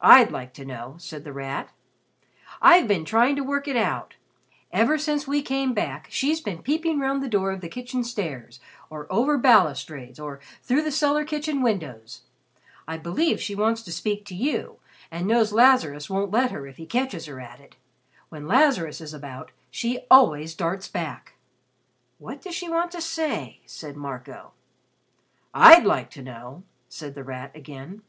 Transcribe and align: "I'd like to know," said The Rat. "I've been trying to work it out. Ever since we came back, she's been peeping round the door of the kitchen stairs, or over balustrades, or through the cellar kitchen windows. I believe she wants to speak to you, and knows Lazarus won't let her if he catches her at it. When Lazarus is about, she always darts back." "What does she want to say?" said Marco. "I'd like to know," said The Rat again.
"I'd 0.00 0.30
like 0.30 0.54
to 0.54 0.64
know," 0.64 0.94
said 0.98 1.24
The 1.24 1.32
Rat. 1.32 1.72
"I've 2.60 2.86
been 2.86 3.04
trying 3.04 3.34
to 3.34 3.42
work 3.42 3.66
it 3.66 3.74
out. 3.76 4.14
Ever 4.70 4.96
since 4.98 5.26
we 5.26 5.42
came 5.42 5.74
back, 5.74 6.06
she's 6.10 6.40
been 6.40 6.62
peeping 6.62 7.00
round 7.00 7.20
the 7.24 7.28
door 7.28 7.50
of 7.50 7.60
the 7.60 7.68
kitchen 7.68 8.04
stairs, 8.04 8.60
or 8.88 9.12
over 9.12 9.36
balustrades, 9.36 10.20
or 10.20 10.38
through 10.62 10.82
the 10.82 10.92
cellar 10.92 11.24
kitchen 11.24 11.60
windows. 11.60 12.22
I 12.86 12.98
believe 12.98 13.42
she 13.42 13.56
wants 13.56 13.82
to 13.82 13.90
speak 13.90 14.24
to 14.26 14.36
you, 14.36 14.78
and 15.10 15.26
knows 15.26 15.52
Lazarus 15.52 16.08
won't 16.08 16.30
let 16.30 16.52
her 16.52 16.64
if 16.68 16.76
he 16.76 16.86
catches 16.86 17.26
her 17.26 17.40
at 17.40 17.58
it. 17.58 17.74
When 18.28 18.46
Lazarus 18.46 19.00
is 19.00 19.12
about, 19.12 19.50
she 19.72 20.06
always 20.08 20.54
darts 20.54 20.86
back." 20.86 21.34
"What 22.18 22.40
does 22.42 22.54
she 22.54 22.68
want 22.68 22.92
to 22.92 23.00
say?" 23.00 23.58
said 23.66 23.96
Marco. 23.96 24.52
"I'd 25.52 25.84
like 25.84 26.10
to 26.10 26.22
know," 26.22 26.62
said 26.88 27.16
The 27.16 27.24
Rat 27.24 27.50
again. 27.56 28.02